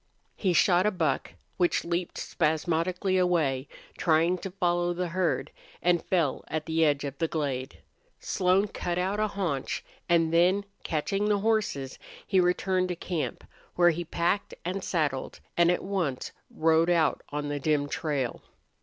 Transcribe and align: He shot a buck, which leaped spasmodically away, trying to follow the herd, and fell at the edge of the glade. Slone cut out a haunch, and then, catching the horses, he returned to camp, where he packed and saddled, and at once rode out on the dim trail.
He 0.35 0.51
shot 0.53 0.87
a 0.87 0.89
buck, 0.89 1.33
which 1.57 1.85
leaped 1.85 2.17
spasmodically 2.17 3.19
away, 3.19 3.67
trying 3.99 4.39
to 4.39 4.49
follow 4.49 4.93
the 4.95 5.09
herd, 5.09 5.51
and 5.79 6.03
fell 6.03 6.43
at 6.47 6.65
the 6.65 6.83
edge 6.83 7.03
of 7.03 7.19
the 7.19 7.27
glade. 7.27 7.77
Slone 8.19 8.67
cut 8.67 8.97
out 8.97 9.19
a 9.19 9.27
haunch, 9.27 9.85
and 10.09 10.33
then, 10.33 10.65
catching 10.83 11.25
the 11.29 11.37
horses, 11.41 11.99
he 12.25 12.39
returned 12.39 12.87
to 12.87 12.95
camp, 12.95 13.43
where 13.75 13.91
he 13.91 14.03
packed 14.03 14.55
and 14.65 14.83
saddled, 14.83 15.39
and 15.55 15.69
at 15.69 15.83
once 15.83 16.31
rode 16.49 16.89
out 16.89 17.21
on 17.29 17.49
the 17.49 17.59
dim 17.59 17.87
trail. 17.87 18.41